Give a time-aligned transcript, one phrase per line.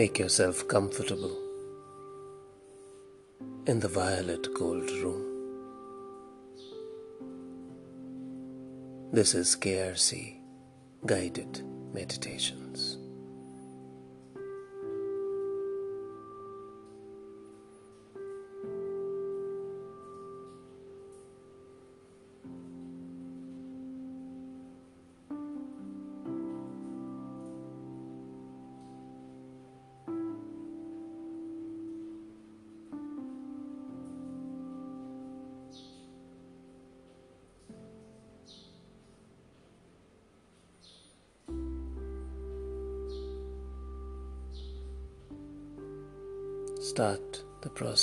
[0.00, 1.36] Make yourself comfortable
[3.66, 5.24] in the violet gold room.
[9.12, 10.38] This is KRC
[11.04, 12.99] Guided Meditations.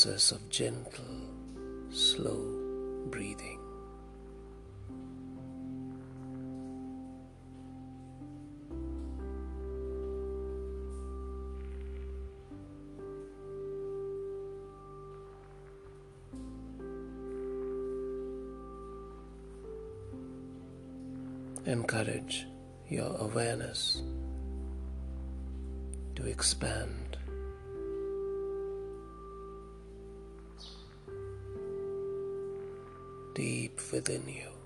[0.07, 1.03] Process of gentle,
[1.89, 2.39] slow
[3.11, 3.59] breathing.
[21.65, 22.47] Encourage
[22.87, 24.01] your awareness
[26.15, 26.76] to expand
[33.91, 34.57] within you.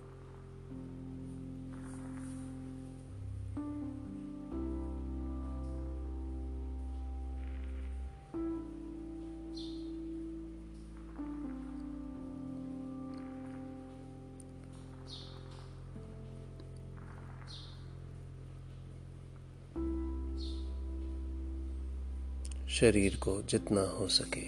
[22.68, 24.46] शरीर को जितना हो सके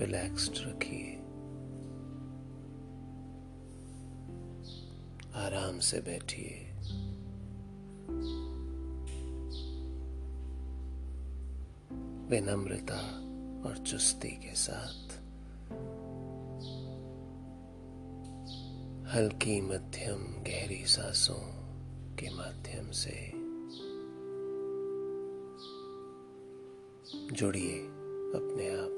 [0.00, 1.29] relaxed रखिए
[5.80, 6.66] से बैठिए।
[12.30, 13.00] विनम्रता
[13.68, 15.10] और चुस्ती के साथ।
[19.14, 21.60] हल्की मध्यम गहरी सांसों
[22.16, 23.40] के माध्यम से।
[27.32, 27.78] जुड़िए
[28.36, 28.89] अपने आप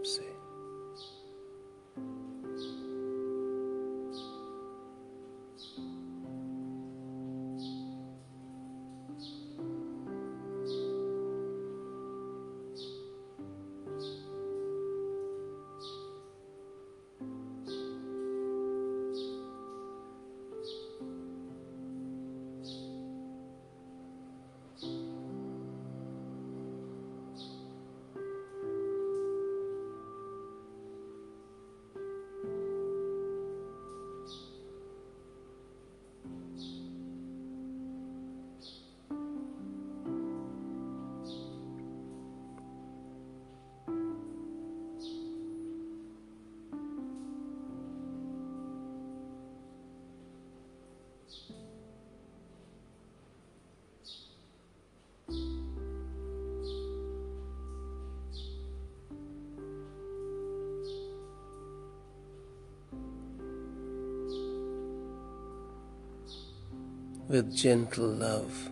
[67.32, 68.68] with gentle love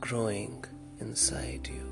[0.00, 0.64] growing
[1.00, 1.84] inside you.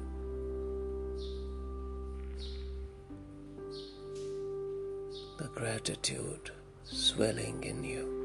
[5.37, 6.51] The gratitude
[6.85, 8.18] swelling in you.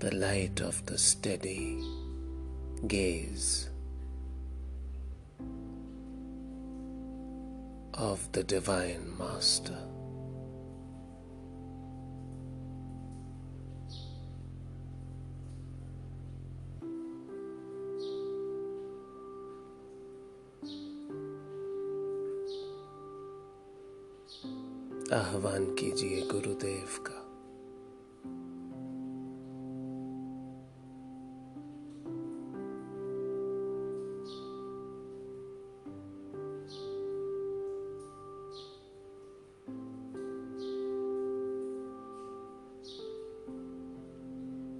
[0.00, 1.82] the light of the steady
[2.86, 3.68] gaze
[7.94, 9.78] of the Divine Master.
[25.12, 27.19] आह्वान कीजिए गुरुदेव का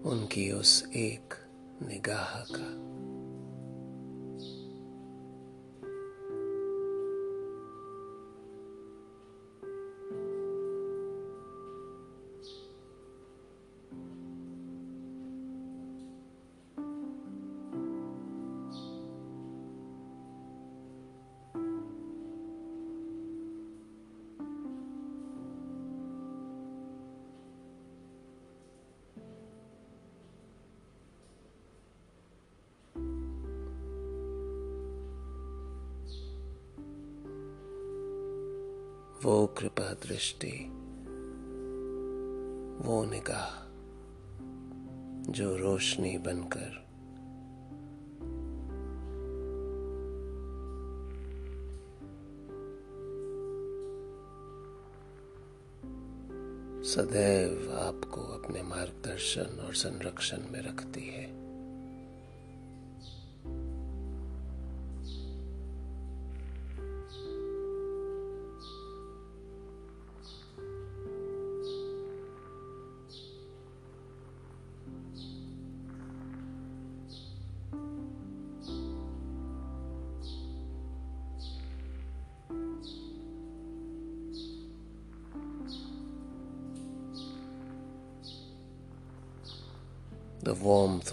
[0.05, 1.33] उनकी उस एक
[1.81, 3.00] निगाह का।
[40.21, 40.69] दृष्टि
[42.87, 43.71] वो निगाह
[45.31, 46.81] जो रोशनी बनकर।
[56.83, 60.90] सदैव आपको अपने मार्गदर्शन और संरक्षण में रखती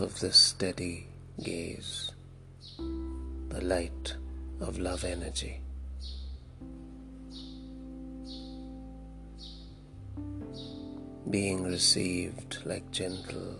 [0.00, 1.06] of this steady
[1.42, 2.12] gaze,
[2.76, 4.14] the light
[4.60, 5.60] of love energy.
[11.30, 13.56] Being received like gentle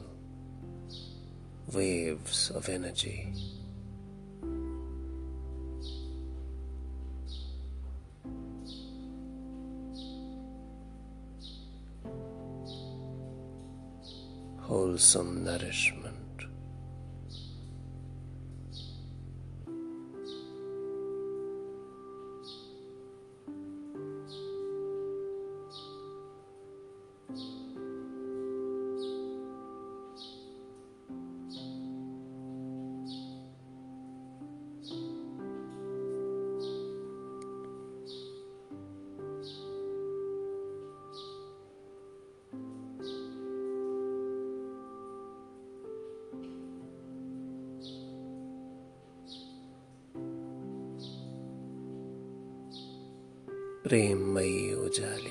[1.73, 3.33] waves of energy.
[14.69, 16.08] wholesome nourishment.
[54.89, 55.28] Celle ve Celaluhu.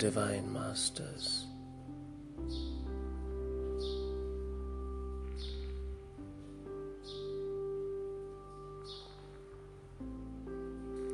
[0.00, 1.44] Divine Masters.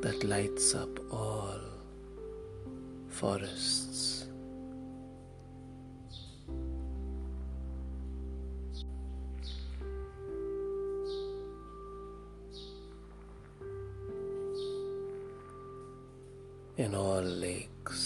[0.03, 1.59] That lights up all
[3.09, 4.29] forests.
[16.79, 18.06] in all lakes.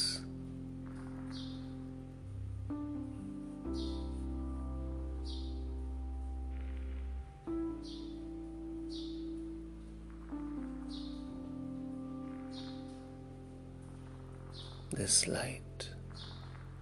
[15.10, 15.90] This light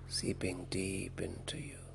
[0.07, 1.88] seeping deep into you.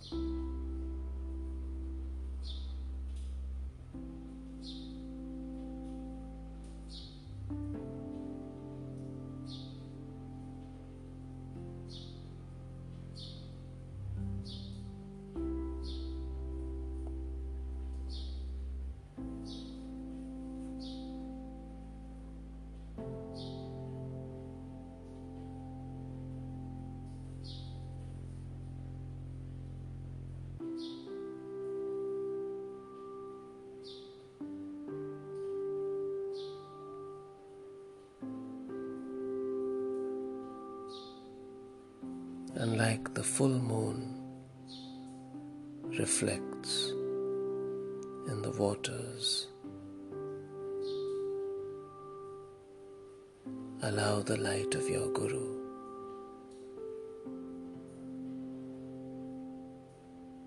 [54.25, 55.59] The light of your Guru.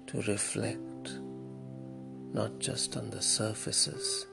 [0.06, 1.18] To reflect
[2.32, 4.26] not just on the surfaces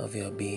[0.00, 0.55] of your being,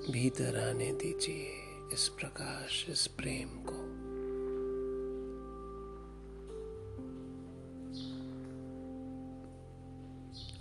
[0.00, 1.50] भीतर आने दीजिए
[1.92, 3.74] इस प्रकाश, इस प्रेम को।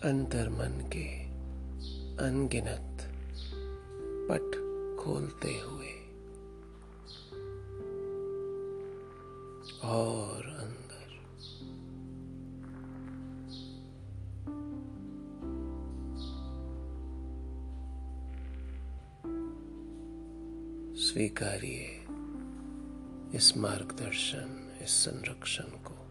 [0.10, 1.24] अंतर मन के
[2.26, 3.02] अनगिनत
[4.30, 4.52] पट
[5.00, 5.99] खोलते हुए
[24.90, 26.09] संरक्षण को।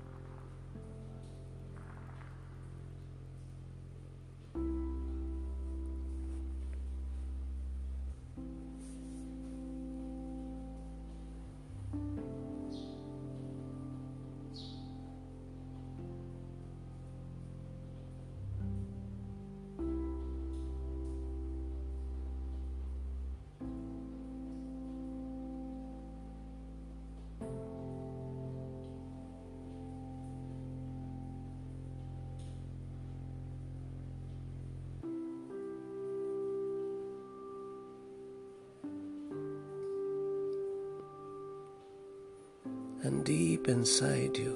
[43.08, 44.54] And deep inside you,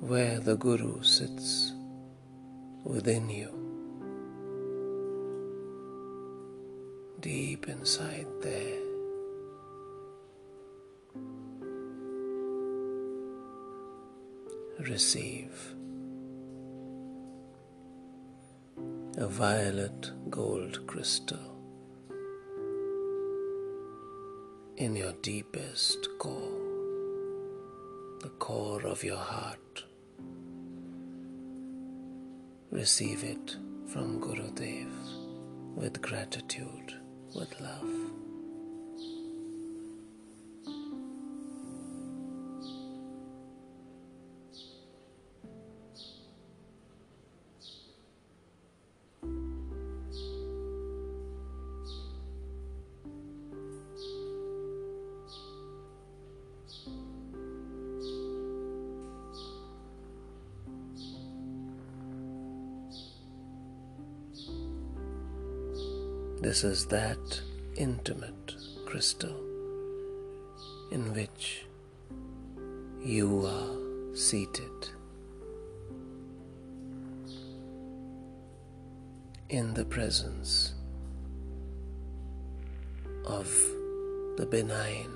[0.00, 1.72] where the Guru sits
[2.82, 3.50] within you,
[7.20, 8.80] deep inside there.
[14.80, 15.56] Receive
[19.18, 21.53] a violet gold crystal
[24.76, 26.58] in your deepest core,
[28.20, 29.84] the core of your heart.
[32.72, 34.90] Receive it from Gurudev
[35.76, 36.92] with gratitude,
[37.36, 38.03] with love.
[66.54, 67.40] This is that
[67.74, 68.54] intimate
[68.86, 69.34] crystal
[70.92, 71.66] in which
[73.02, 74.70] you are seated.
[79.48, 80.74] In the presence
[83.26, 83.48] of
[84.36, 85.10] the benign.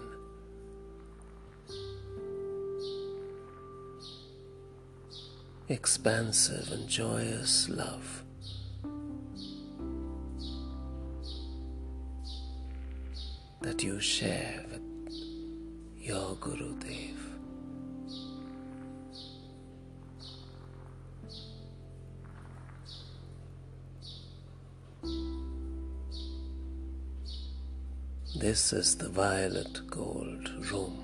[5.69, 8.25] Expansive and joyous love
[16.38, 17.18] Gurudev.
[28.36, 31.00] This is the violet gold room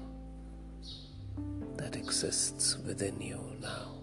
[1.78, 3.96] that exists within you now.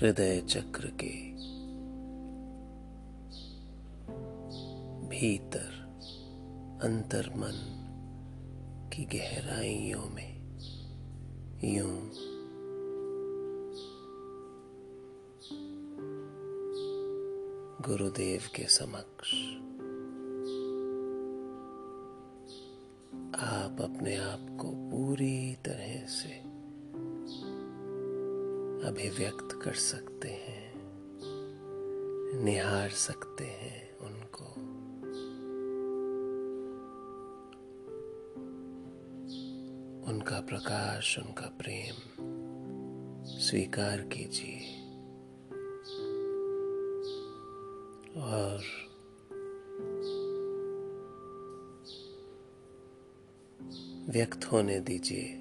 [0.00, 1.35] हृदय चक्र के
[5.17, 5.69] भीतर
[6.83, 7.55] अंतर मन
[8.93, 10.37] की गहराइयों में
[11.63, 12.11] यूँ।
[17.87, 19.33] गुरुदेव के समक्ष
[23.41, 26.39] आप अपने आप को पूरी तरह से
[28.87, 30.73] अभिव्यक्त कर सकते हैं,
[32.43, 33.86] निहार सकते हैं।
[40.27, 41.95] उनका प्रकाश उनका प्रेम
[43.25, 44.59] स्वीकार कीजिए।
[48.21, 48.63] और
[54.09, 55.36] व्यक्त होने दीजिए।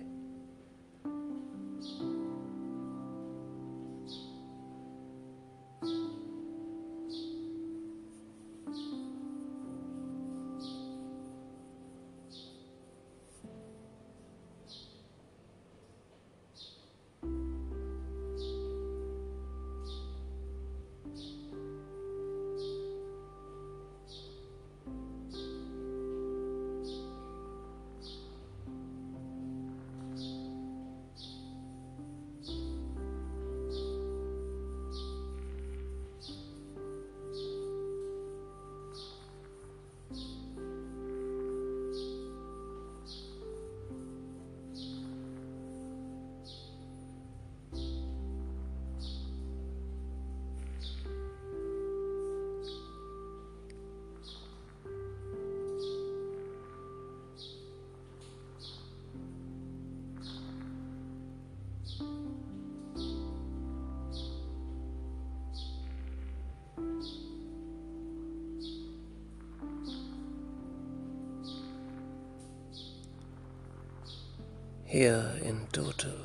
[74.97, 76.19] Here in total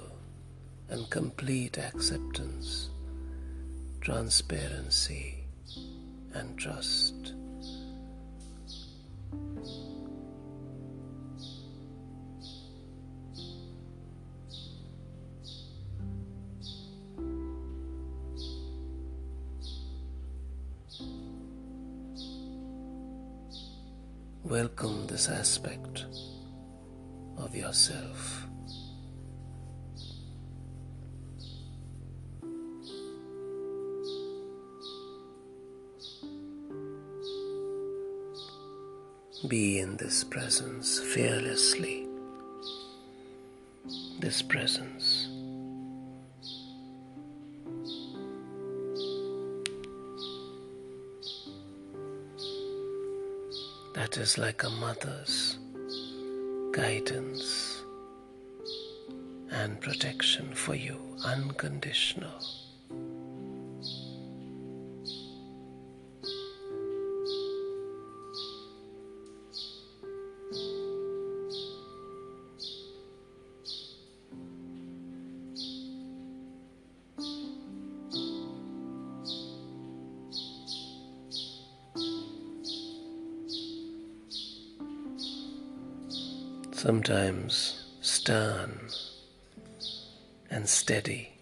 [0.87, 2.89] and complete acceptance,
[3.99, 5.43] transparency,
[6.35, 7.33] and trust.
[24.45, 26.05] Welcome this aspect
[27.37, 28.47] of yourself.
[39.51, 42.07] Be in this presence fearlessly.
[44.21, 45.27] This presence.
[53.93, 55.59] That is like a mother's
[56.71, 57.83] guidance
[59.51, 62.39] and protection for you, unconditional.
[86.91, 88.77] Sometimes stern
[90.49, 91.40] and steady.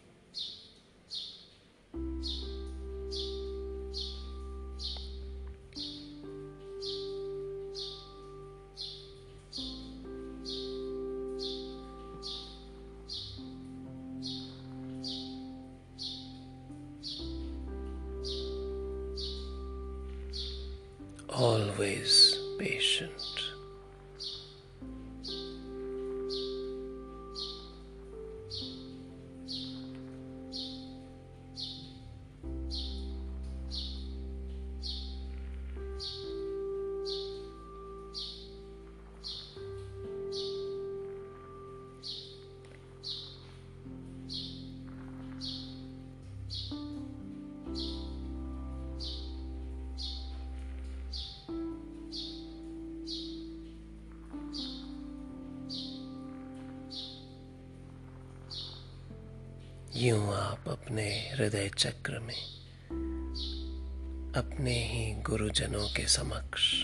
[66.10, 66.84] समक्ष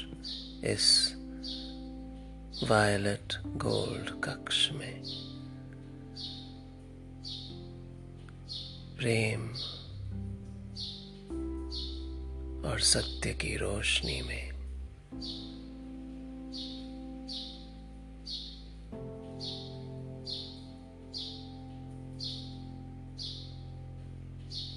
[0.63, 1.13] इस
[2.69, 5.01] violet gold कक्ष में।
[8.97, 9.49] प्रेम
[12.69, 14.55] और सत्य की रोशनी में।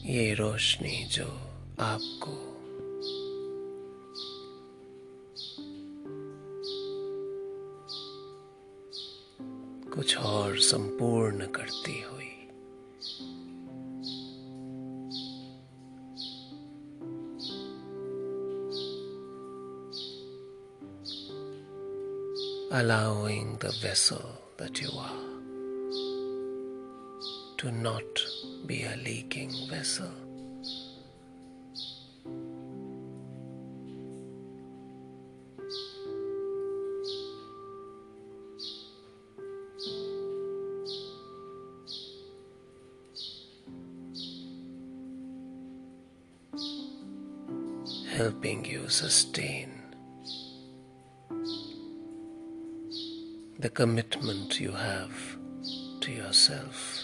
[0.05, 1.27] ये रोशनी जो
[1.81, 2.48] आपको
[10.09, 12.27] कुछ और संपूर्ण करती हुई
[22.79, 24.25] allowing the vessel
[24.59, 25.25] that you are
[27.59, 28.25] to not
[28.67, 30.28] be a leaking vessel.
[48.99, 49.71] Sustain
[53.61, 55.39] the commitment you have
[56.01, 56.98] to yourself.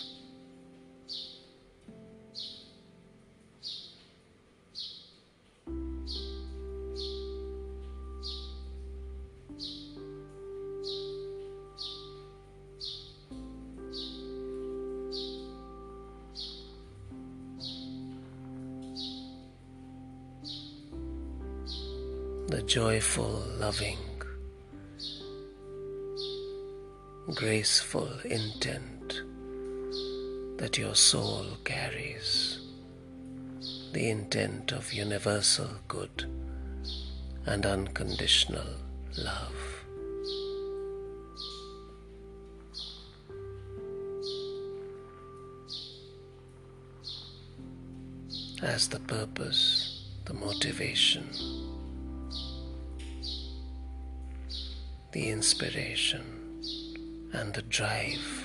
[22.74, 24.00] Joyful, loving,
[27.32, 29.22] graceful intent
[30.58, 32.58] that your soul carries,
[33.92, 36.28] the intent of universal good
[37.46, 38.66] and unconditional
[39.18, 39.84] love.
[48.64, 51.28] As the purpose, the motivation,
[55.14, 56.24] the inspiration
[57.32, 58.43] and the drive.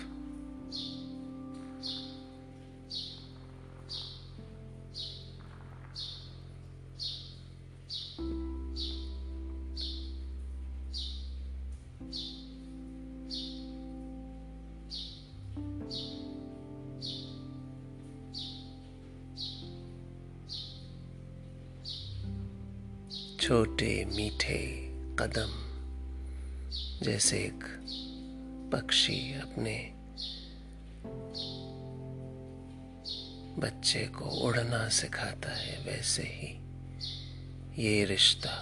[36.10, 38.54] वैसे ही ये रिश्ता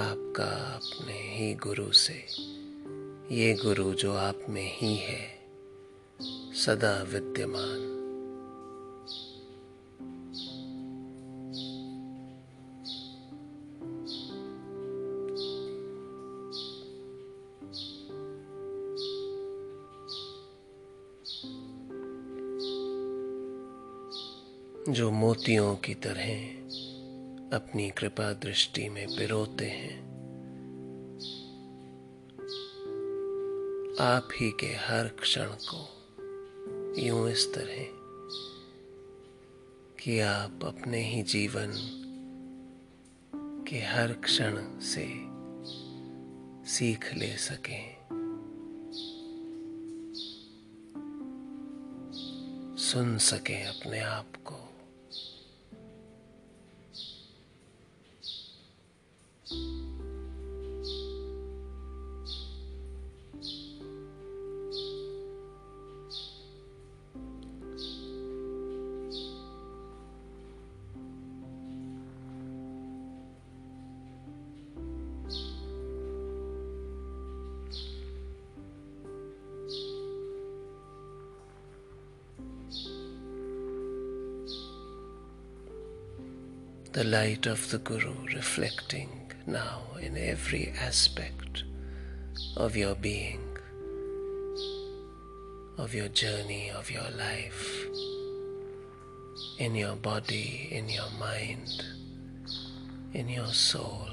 [0.00, 2.14] आपका अपने ही गुरु से,
[3.34, 5.20] ये गुरु जो आप में ही है,
[6.64, 7.89] सदा विद्यमान।
[25.00, 26.24] जो मोतियों की तरह
[27.56, 30.00] अपनी कृपा दृष्टि में पिरोते हैं,
[34.00, 35.88] आप ही के हर क्षण को
[36.98, 37.84] यूँ इस तरह
[40.04, 41.72] कि आप अपने ही जीवन
[43.68, 45.06] के हर क्षण से
[46.70, 47.96] सीख ले सकें।
[52.76, 54.69] सुन सकें अपने आप को।
[87.46, 91.64] Of the Guru reflecting now in every aspect
[92.56, 93.40] of your being,
[95.78, 97.86] of your journey, of your life,
[99.58, 101.84] in your body, in your mind,
[103.14, 104.08] in your soul.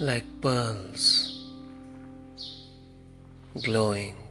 [0.00, 1.44] Like pearls
[3.62, 4.27] glowing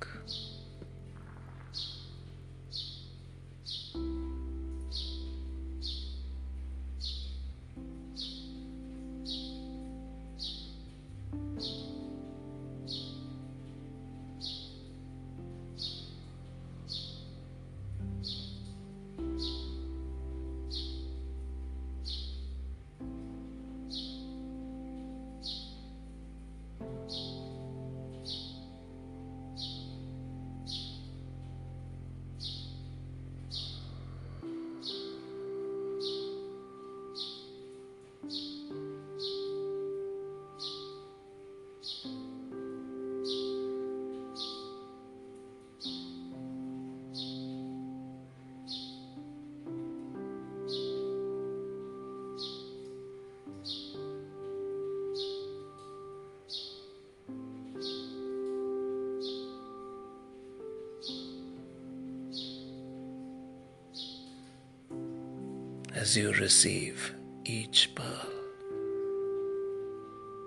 [66.07, 68.29] as you receive each pearl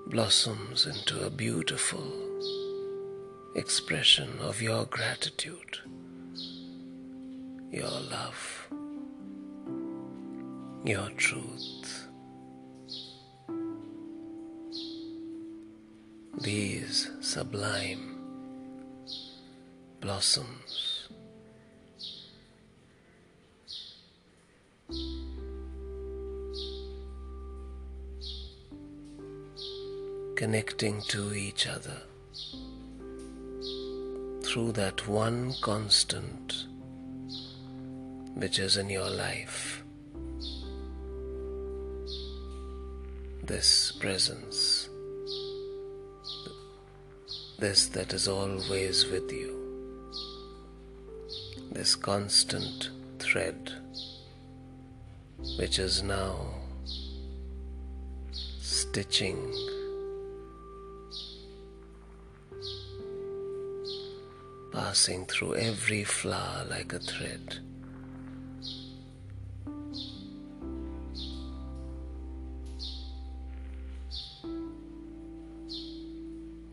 [0.07, 2.03] blossoms into a beautiful
[3.55, 5.77] expression of your gratitude,
[7.71, 8.69] your love,
[10.83, 12.09] your truth.
[16.41, 18.19] These sublime
[20.01, 20.90] blossoms
[30.81, 32.01] connecting to each other
[34.43, 36.65] through that one constant
[38.35, 39.83] which is in your life.
[43.43, 44.89] This presence,
[47.59, 49.53] this that is always with you,
[51.73, 52.89] this constant
[53.19, 53.71] thread
[55.59, 56.55] which is now
[58.63, 59.70] stitching
[64.91, 67.59] passing through every flower like a thread.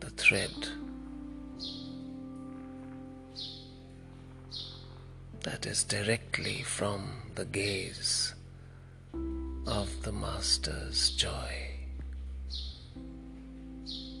[0.00, 0.50] The thread
[5.44, 8.34] that is directly from the gaze
[9.64, 11.52] of the Master's joy,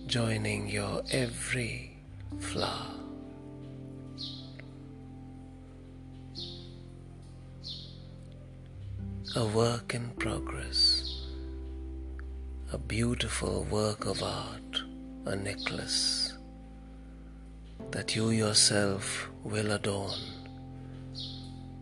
[0.06, 1.96] joining your every
[2.38, 3.07] flower.
[9.38, 11.22] A work in progress,
[12.72, 14.82] a beautiful work of art,
[15.26, 16.36] a necklace
[17.92, 20.18] that you yourself will adorn,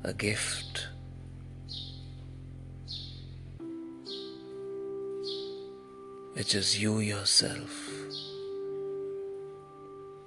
[0.04, 0.88] a gift.
[6.34, 7.72] Which is you yourself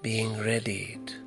[0.02, 1.19] being readied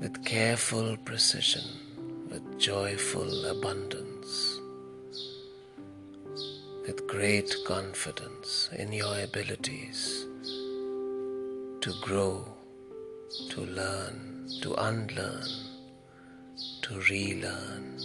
[0.00, 1.62] with careful precision,
[2.30, 4.58] with joyful abundance,
[6.86, 10.24] with great confidence in your abilities
[11.82, 12.42] to grow,
[13.50, 15.50] to learn, to unlearn,
[16.80, 17.98] to relearn.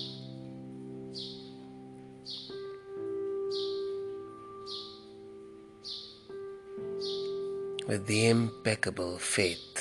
[7.87, 9.74] With the impeccable faith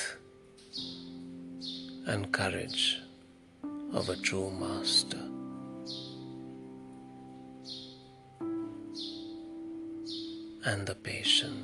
[2.07, 3.01] and courage
[3.95, 5.19] of a true master.
[10.67, 11.64] And the patience.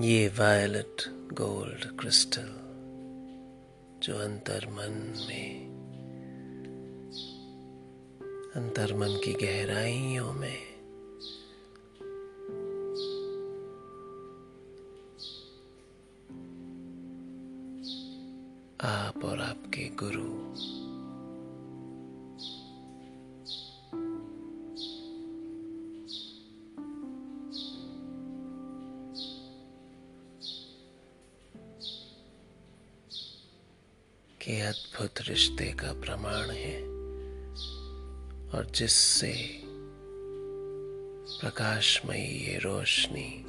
[0.00, 2.50] ये violet gold crystal
[4.02, 5.68] जो अंतर मन में
[8.56, 10.58] अंतर मन की गहराइयों में
[18.80, 20.54] आप और आपके गुरु
[35.28, 36.76] रिश्ते का प्रमाण है
[38.54, 39.32] और जिससे
[41.40, 43.44] प्रकाशमयी ये रोशनी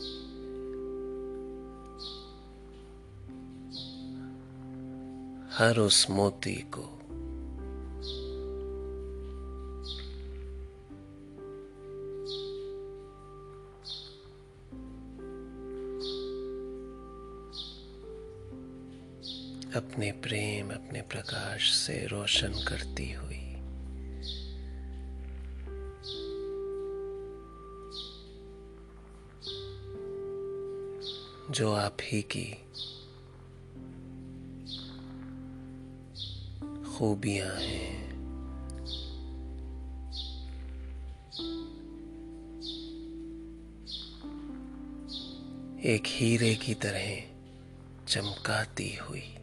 [5.57, 6.98] हर उस मोती को
[19.99, 23.53] अपने प्रेम, अपने प्रकाश से रोशन करती हुई।
[31.53, 32.45] जो आप ही की
[36.97, 37.99] खूबियाँ हैं।
[45.79, 47.23] एक हीरे की तरह
[48.07, 49.35] चमकाती हुई।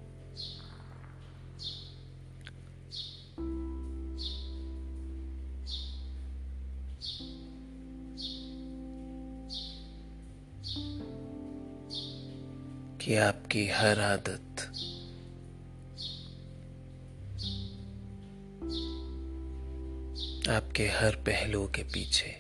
[13.07, 14.61] कि आपकी हर आदत
[20.51, 22.31] आपके हर पहलू के पीछे।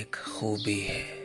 [0.00, 1.15] एक खूबी है।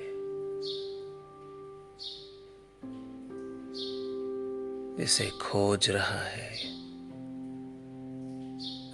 [5.02, 6.52] इसे खोज रहा है।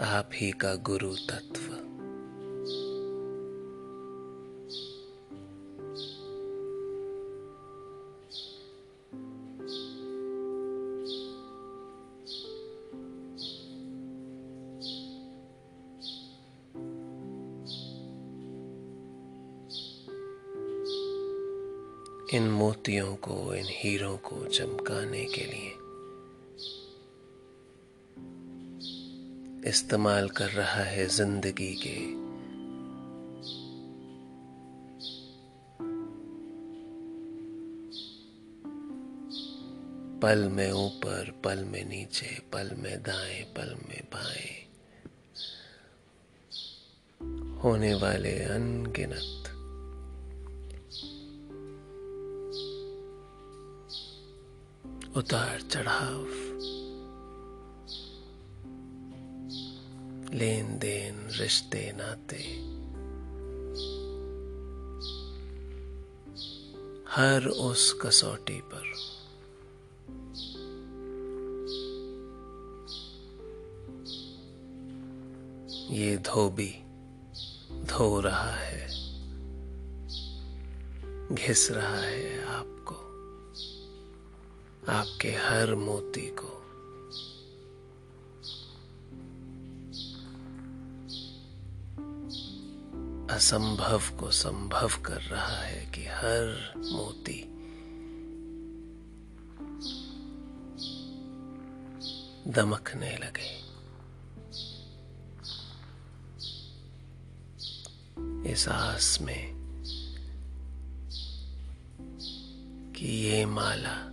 [0.01, 1.73] आप ही का गुरु तत्व।
[22.33, 25.86] इन मोतियों को, इन हीरों को चमकाने के लिए
[29.67, 32.27] इस्तेमाल कर रहा है ज़िंदगी के।
[40.19, 44.67] पल में ऊपर, पल में नीचे, पल में दाएँ, पल में बाएँ।
[47.59, 49.43] होने वाले अनगिनत।
[55.17, 56.46] उतार चढ़ाव।
[60.37, 62.37] लेन देन रिश्ते नाते
[67.15, 68.93] हर उस कसौटी पर।
[75.93, 76.75] ये धोबी
[77.83, 78.87] धो रहा है।
[81.35, 82.95] घिस रहा है आपको।
[84.91, 86.66] आपके हर मोती को।
[93.37, 97.43] असंभव को संभव कर रहा है कि हर मोती
[102.51, 103.67] दमकने लगे।
[108.51, 109.53] इस आस में
[112.97, 114.07] कि ये माला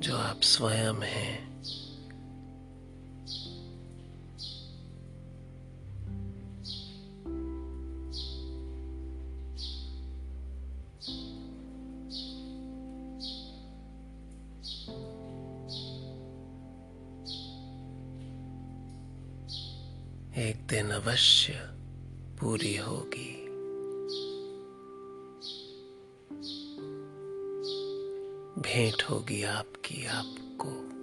[0.00, 1.51] जो आप स्वयं हैं
[21.02, 21.52] अवश्य
[22.40, 23.44] पूरी होगी।
[28.60, 31.01] भेंट होगी आपकी आपको।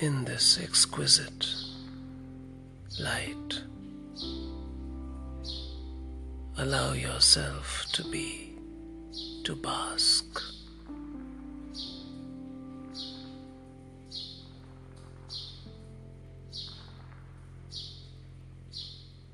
[0.00, 1.46] In this exquisite
[3.00, 3.62] light.
[6.56, 8.54] Allow yourself to be,
[9.42, 10.24] to bask.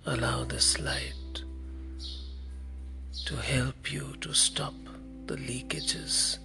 [0.06, 1.42] Allow this light
[3.26, 4.74] to help you to stop
[5.26, 6.38] the leakages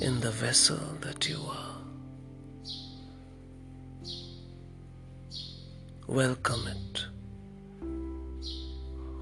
[0.00, 1.89] in the vessel that you are.
[6.10, 7.04] Welcome it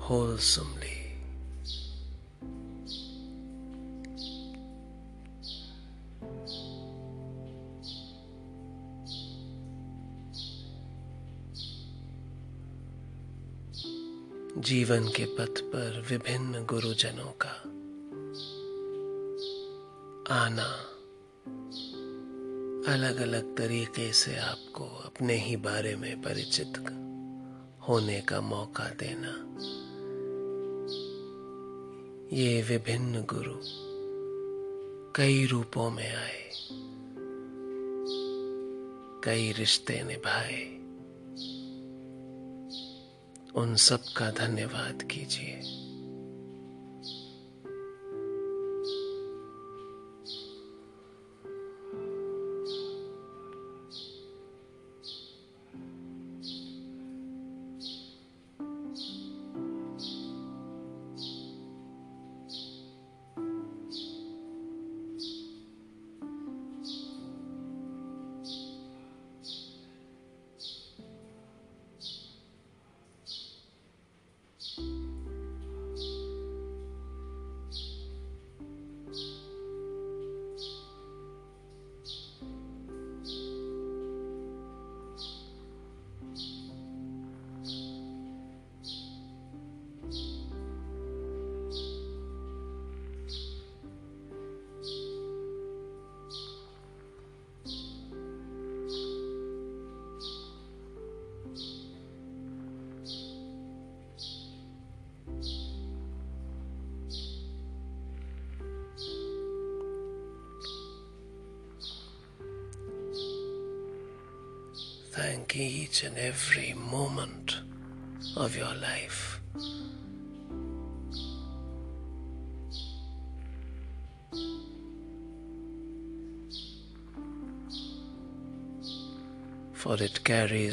[0.00, 0.94] wholesomely.
[14.58, 17.54] जीवन के पथ पर विभिन्न गुरुजनों का
[20.34, 20.87] आना
[22.88, 26.78] अलग अलग तरीके से आपको अपने ही बारे में परिचित
[27.88, 29.32] होने का मौका देना।
[32.36, 33.54] ये विभिन्न गुरु
[35.16, 36.50] कई रूपों में आए,
[39.24, 40.64] कई रिश्ते निभाए।
[43.54, 45.87] उन सब का धन्यवाद कीजिए।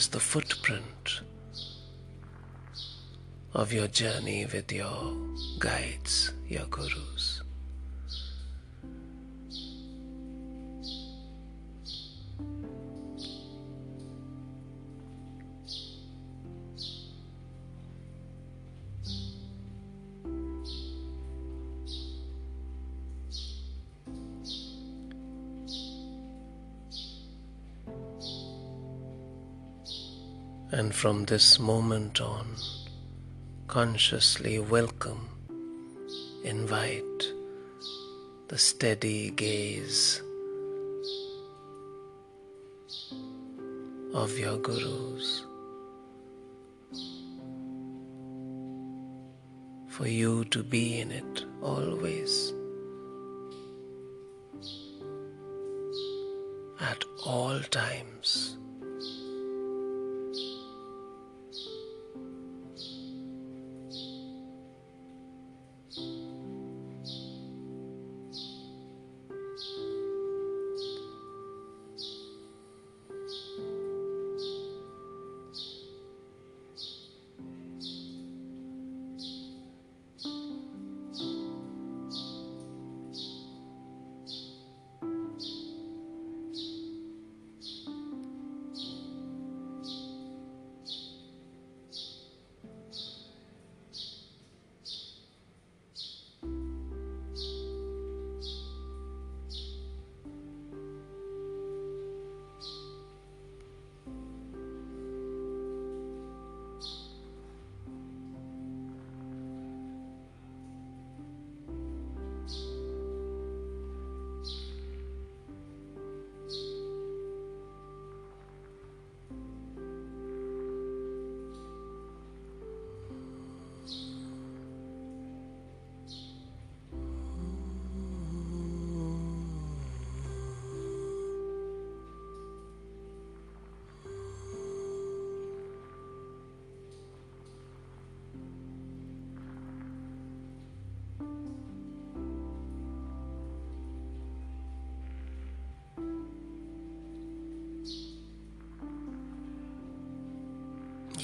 [0.05, 1.21] Carries the footprint
[3.53, 5.15] of your journey with your
[5.59, 7.44] guides, your gurus.
[31.05, 32.47] From this moment on,
[33.67, 35.29] consciously welcome,
[36.43, 37.21] invite
[38.47, 40.23] the steady gaze
[44.15, 45.45] of your gurus.
[49.89, 52.51] For you to be in it always,
[56.81, 58.57] at all times.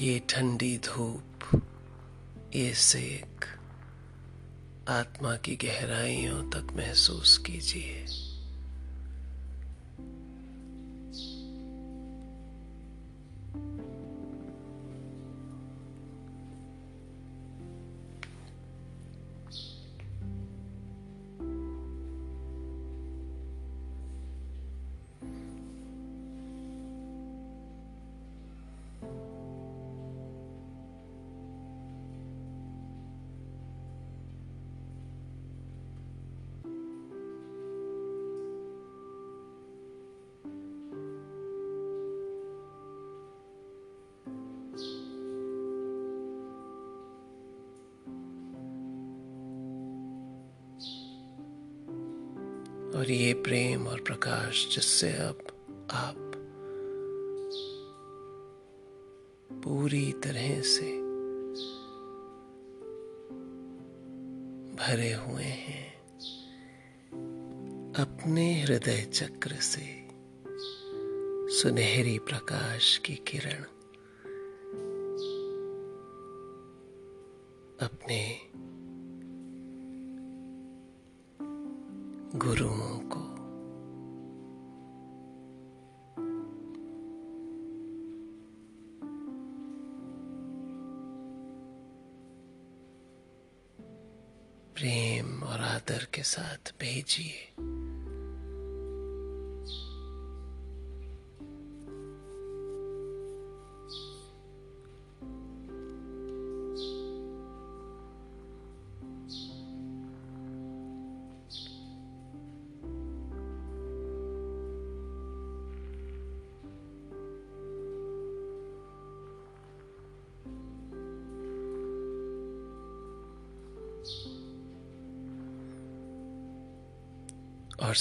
[0.02, 1.62] ये ठंडी धूप
[2.54, 3.44] ये सेक
[4.88, 8.06] आत्मा की गहराइयों तक महसूस कीजिए।
[71.62, 73.62] सुनहरी प्रकाश की किरण
[77.86, 78.31] अपने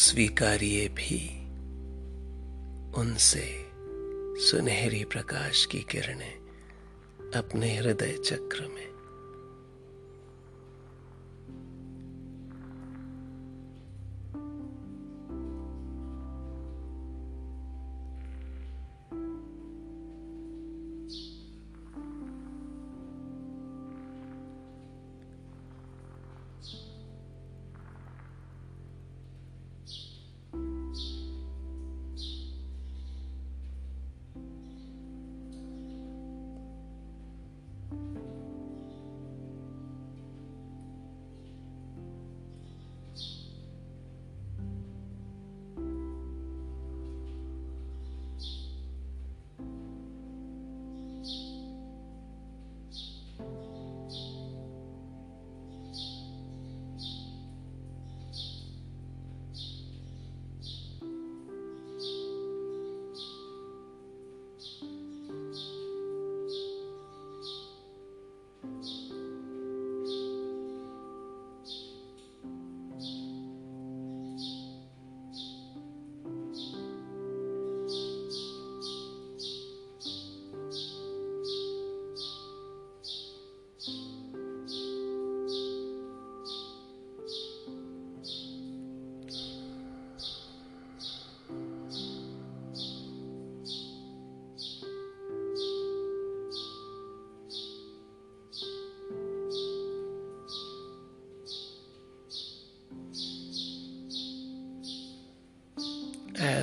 [0.02, 1.18] स्वीकारिए भी
[3.02, 3.44] उनसे
[4.46, 8.91] सुनहरी प्रकाश की किरणें अपने हृदय चक्र में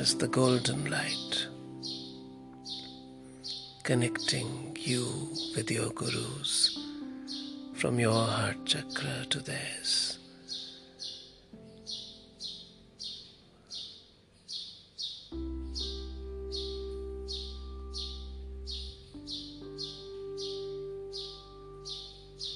[0.09, 1.47] as the golden light,
[3.83, 5.05] connecting you
[5.55, 6.79] with your gurus
[7.75, 10.19] from your heart chakra to theirs.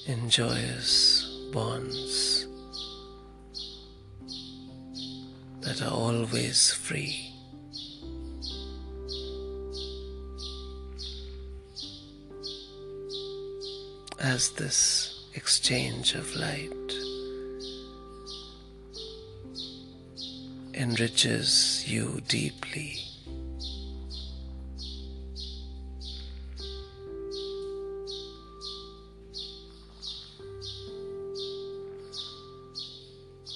[0.07, 2.47] In joyous bonds
[5.61, 7.32] that are always free.
[14.23, 16.71] As this exchange of light
[20.73, 22.99] enriches you deeply.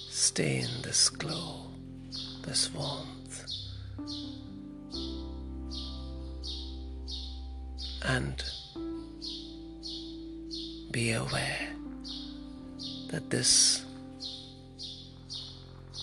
[0.09, 1.67] Stay in this glow,
[2.45, 3.45] this warmth,
[8.03, 8.43] and
[10.97, 11.67] be aware
[13.11, 13.85] that this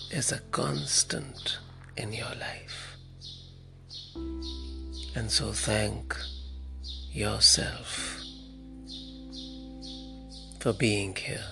[0.09, 1.57] is a constant
[1.97, 2.95] in your life.
[5.13, 6.15] And so thank
[7.11, 8.21] yourself
[10.61, 11.49] for being here.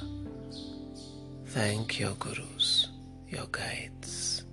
[1.48, 2.88] Thank your gurus,
[3.28, 4.46] your guides.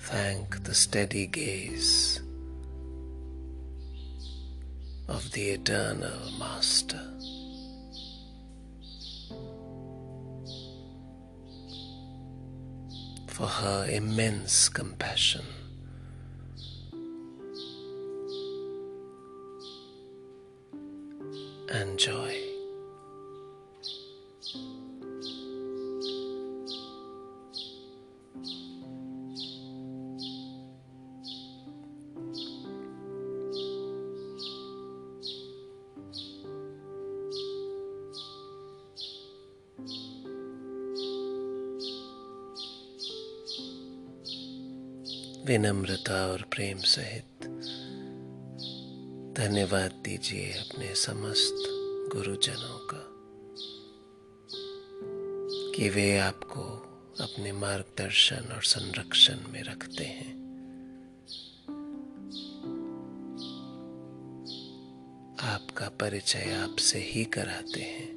[0.00, 2.20] Thank the steady gaze
[5.08, 7.13] of the eternal Master.
[13.34, 15.42] For her immense compassion.
[21.68, 22.23] and joy.
[45.64, 47.44] विनम्रता और प्रेम सहित।
[49.36, 51.54] धन्यवाद दीजिए अपने समस्त
[52.14, 53.04] गुरुजनों का,
[55.72, 56.62] कि वे आपको
[57.20, 60.34] अपने मार्गदर्शन और संरक्षण में रखते हैं।
[65.40, 68.12] आपका परिचय आपसे ही कराते हैं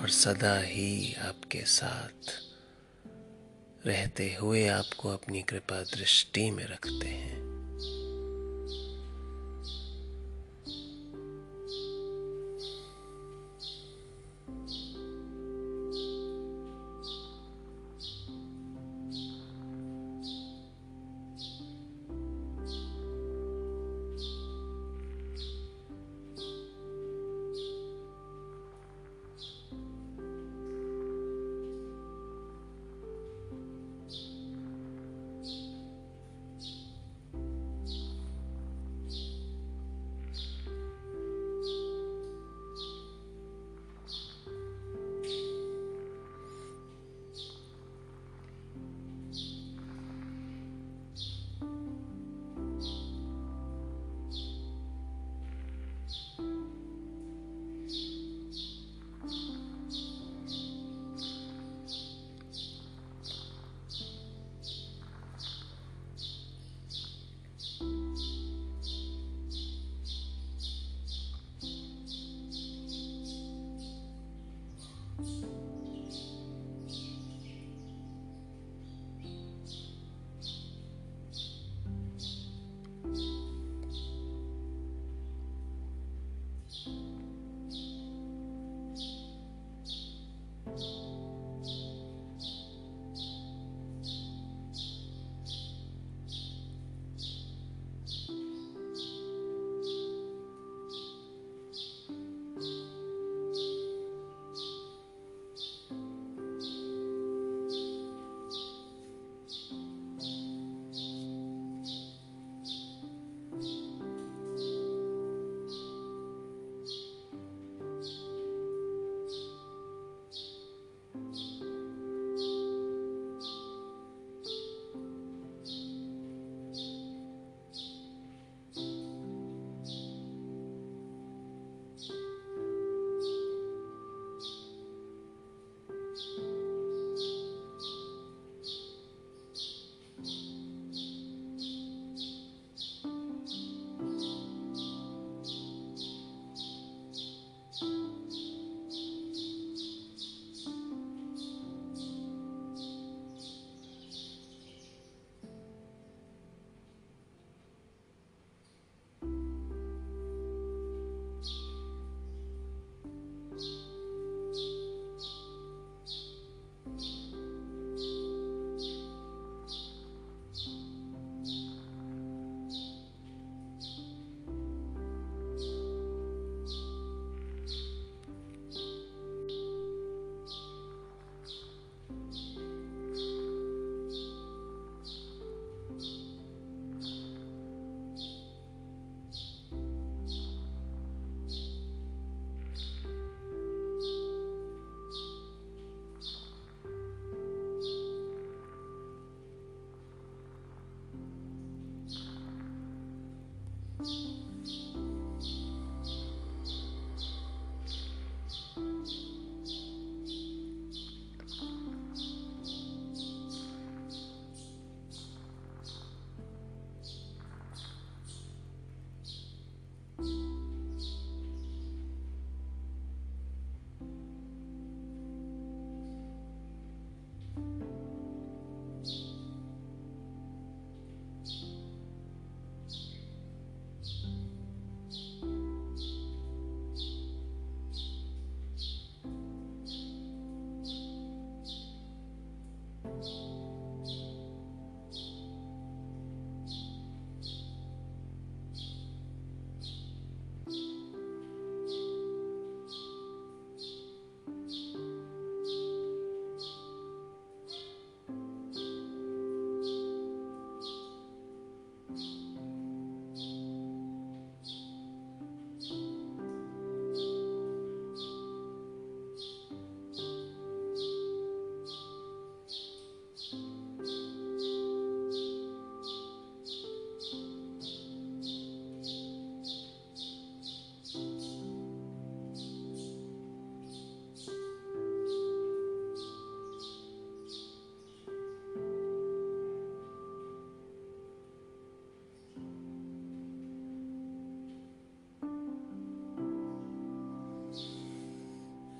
[0.00, 2.41] और सदा ही आपके साथ
[3.86, 7.41] रहते हुए आपको अपनी कृपा दृष्टि में रखते हैं।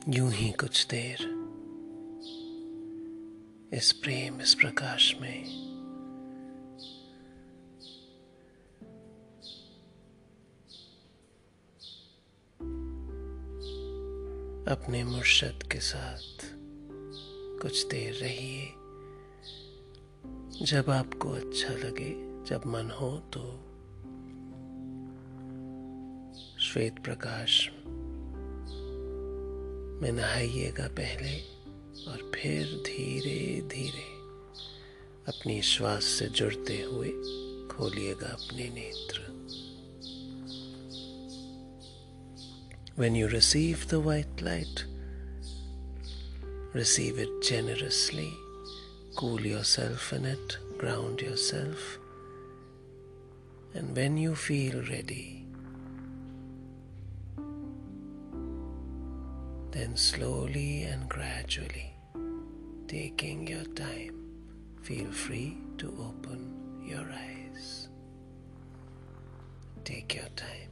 [0.08, 1.16] यूँ ही कुछ देर
[3.74, 5.44] इस प्रेम, इस प्रकाश में।
[14.66, 16.38] अपने मुर्शद के साथ
[17.62, 18.66] कुछ देर रहिए।
[20.66, 22.10] जब आपको अच्छा लगे,
[22.44, 23.40] जब मन हो तो
[26.60, 27.70] श्वेत प्रकाश
[30.02, 31.40] में नहाइएगा पहले
[32.06, 34.02] और फिर धीरे धीरे
[35.28, 37.08] अपनी श्वास से जुड़ते हुए
[37.68, 39.20] खोलिएगा अपने नेत्र।
[42.98, 44.80] When you receive the white light
[46.76, 48.30] receive it generously
[49.18, 51.98] cool yourself in it ground yourself
[53.76, 55.41] and when you feel ready
[59.72, 61.94] then slowly and gradually,
[62.86, 64.14] taking your time,
[64.82, 67.88] feel free to open your eyes.
[69.82, 70.71] Take your time.